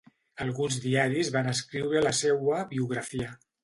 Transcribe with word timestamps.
Alguns 0.45 0.77
diaris 0.85 1.31
van 1.37 1.53
escriure 1.53 2.05
la 2.09 2.17
seua 2.25 2.63
biografia. 2.77 3.35